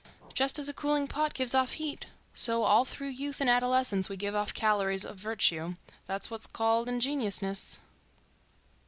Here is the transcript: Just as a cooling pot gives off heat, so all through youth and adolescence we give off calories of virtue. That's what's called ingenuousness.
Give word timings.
Just 0.33 0.57
as 0.57 0.67
a 0.67 0.73
cooling 0.73 1.05
pot 1.05 1.35
gives 1.35 1.53
off 1.53 1.73
heat, 1.73 2.07
so 2.33 2.63
all 2.63 2.85
through 2.85 3.09
youth 3.09 3.39
and 3.39 3.47
adolescence 3.47 4.09
we 4.09 4.17
give 4.17 4.33
off 4.33 4.51
calories 4.51 5.05
of 5.05 5.15
virtue. 5.19 5.75
That's 6.07 6.31
what's 6.31 6.47
called 6.47 6.89
ingenuousness. 6.89 7.79